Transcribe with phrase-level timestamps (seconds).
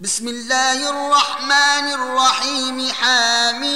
[0.00, 3.66] بسم الله الرحمن الرحيم حميم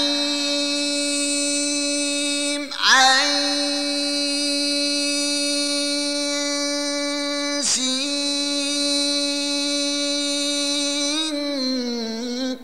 [2.94, 3.82] عين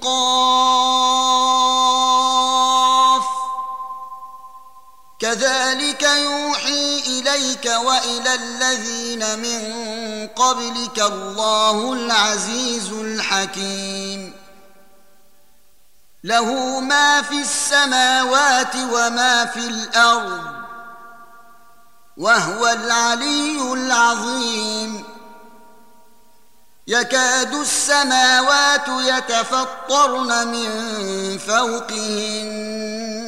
[0.03, 1.39] قاف
[5.19, 9.68] كذلك يوحي إليك وإلى الذين من
[10.49, 14.33] قبلك الله العزيز الحكيم.
[16.25, 20.43] له ما في السماوات وما في الأرض
[22.17, 25.05] وهو العلي العظيم.
[26.87, 30.69] يكاد السماوات يتفطرن من
[31.39, 33.28] فوقهن.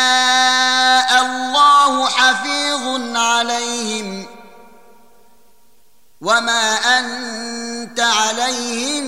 [6.21, 9.07] وما انت عليهم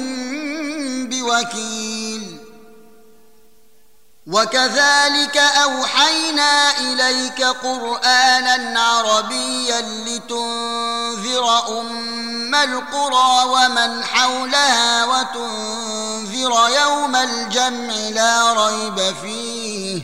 [1.09, 2.37] بوكيل
[4.27, 19.15] وكذلك اوحينا اليك قرانا عربيا لتنذر ام القرى ومن حولها وتنذر يوم الجمع لا ريب
[19.21, 20.01] فيه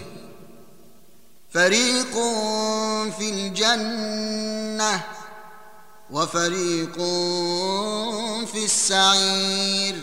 [1.53, 2.13] فريق
[3.19, 5.18] في الجنه
[6.11, 6.95] وفريق
[8.51, 9.95] في السعير.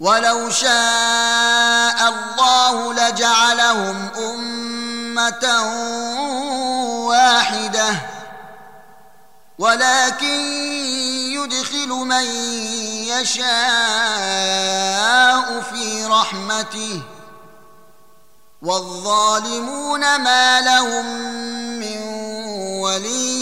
[0.00, 5.44] ولو شاء الله لجعلهم أمة
[7.06, 7.94] واحدة.
[9.58, 10.40] ولكن
[11.32, 12.24] يدخل من
[13.06, 13.52] يشاء
[15.60, 17.02] في رحمته.
[18.62, 21.06] والظالمون ما لهم
[21.78, 22.02] من
[22.80, 23.41] ولي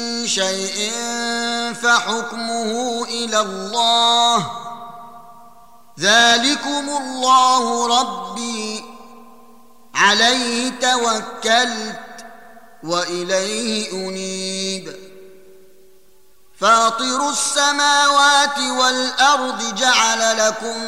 [0.27, 0.91] شيء
[1.73, 4.51] فحكمه إلى الله.
[5.99, 8.85] ذلكم الله ربي.
[9.95, 12.25] عليه توكلت
[12.83, 14.95] وإليه أنيب.
[16.59, 20.87] فاطر السماوات والأرض جعل لكم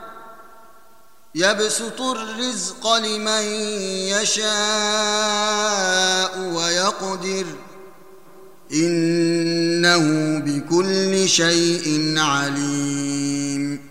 [1.35, 3.43] يبسط الرزق لمن
[4.11, 4.49] يشاء
[6.39, 7.45] ويقدر
[8.73, 13.90] إنه بكل شيء عليم.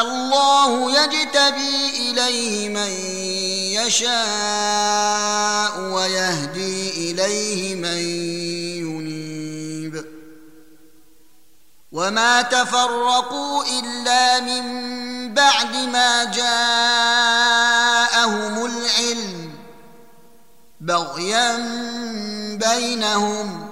[0.00, 2.90] الله يجتبي إليه من
[3.80, 7.98] يشاء ويهدي إليه من
[8.86, 10.04] ينيب.
[11.92, 14.64] وما تفرقوا إلا من
[15.34, 16.52] بعد ما جاءهم
[18.66, 19.52] العلم
[20.80, 21.56] بغيا
[22.56, 23.71] بينهم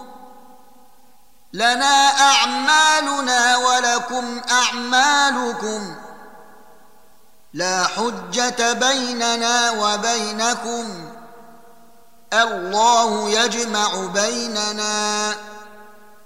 [1.53, 5.95] لنا أعمالنا ولكم أعمالكم
[7.53, 11.09] لا حجة بيننا وبينكم.
[12.33, 15.35] الله يجمع بيننا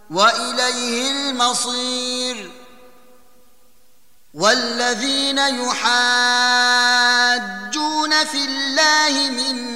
[0.09, 2.51] وإليه المصير.
[4.33, 5.85] والذين يحاجون
[8.25, 9.75] في الله من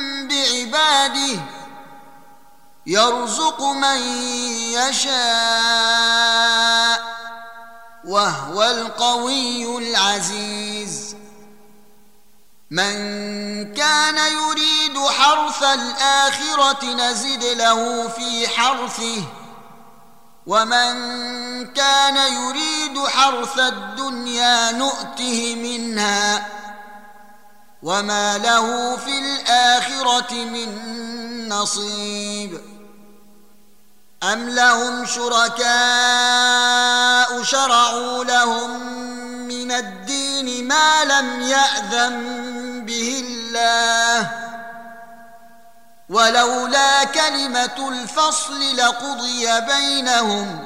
[0.31, 1.39] بعباده
[2.87, 4.01] يرزق من
[4.73, 5.11] يشاء
[8.05, 11.15] وهو القوي العزيز.
[12.71, 12.93] من
[13.73, 19.23] كان يريد حرث الآخرة نزد له في حرثه
[20.47, 20.93] ومن
[21.73, 26.50] كان يريد حرث الدنيا نؤته منها.
[27.83, 30.69] وما له في الاخره من
[31.49, 32.61] نصيب
[34.23, 35.71] ام لهم شركاء
[37.43, 38.79] شرعوا لهم
[39.47, 44.31] من الدين ما لم ياذن به الله
[46.09, 50.65] ولولا كلمه الفصل لقضي بينهم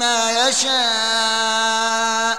[0.00, 2.38] ما يشاء.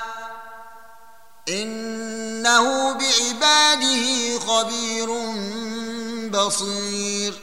[1.49, 5.09] إنه بعباده خبير
[6.29, 7.41] بصير.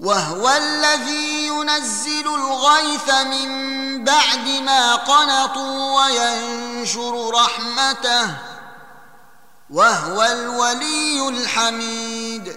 [0.00, 8.30] وهو الذي ينزل الغيث من بعد ما قنطوا وينشر رحمته.
[9.70, 12.56] وهو الولي الحميد.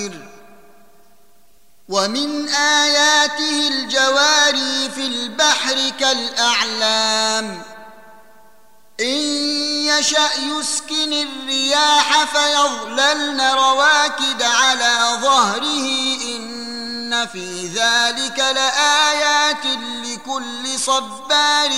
[1.91, 7.61] ومن آياته الجواري في البحر كالأعلام.
[8.99, 9.17] إن
[9.85, 15.87] يشأ يسكن الرياح فيظللن رواكد على ظهره
[16.35, 19.65] إن في ذلك لآيات
[20.05, 21.71] لكل صبار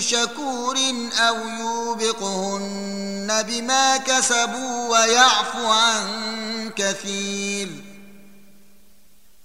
[0.00, 0.78] شكور
[1.18, 7.85] أو يوبقهن بما كسبوا ويعفو عن كثير.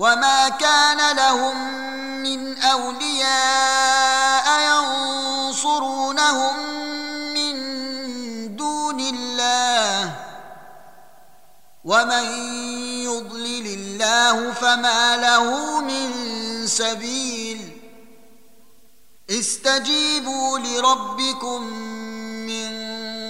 [0.00, 1.56] وما كان لهم
[2.22, 6.56] من اولياء ينصرونهم
[7.34, 7.56] من
[8.56, 10.14] دون الله
[11.84, 12.24] ومن
[13.04, 16.10] يضلل الله فما له من
[16.66, 17.80] سبيل
[19.30, 21.62] استجيبوا لربكم
[22.46, 22.79] من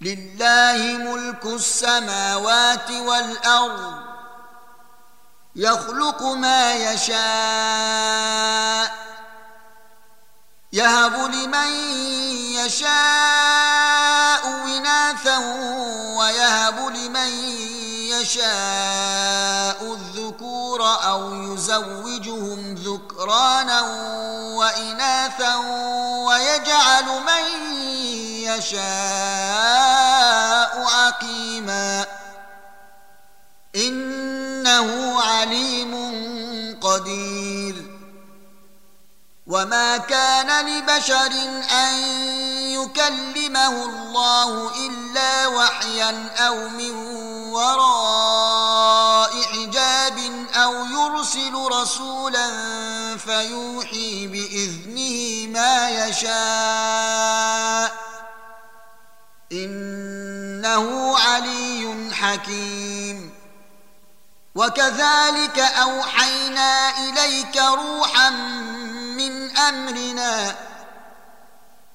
[0.00, 3.94] لله ملك السماوات والأرض
[5.56, 7.18] يخلق ما يشاء
[10.72, 11.68] يهب لمن
[12.54, 15.38] يشاء إناثا
[16.18, 17.28] ويهب لمن
[18.20, 23.80] يشاء الذكور أو يزوجهم ذكرانا
[24.56, 25.56] وإناثا
[26.26, 27.44] ويجعل من
[28.42, 28.78] يشاء
[30.84, 32.06] عقيما
[33.76, 35.94] إنه عليم
[36.80, 37.74] قدير
[39.46, 41.32] وما كان لبشر
[41.70, 42.37] أن
[42.88, 46.90] يكلمه الله إلا وحيا أو من
[47.52, 50.18] وراء حجاب
[50.54, 52.48] أو يرسل رسولا
[53.16, 57.94] فيوحي بإذنه ما يشاء.
[59.52, 63.34] إنه علي حكيم.
[64.54, 68.30] وكذلك أوحينا إليك روحا
[69.18, 70.67] من أمرنا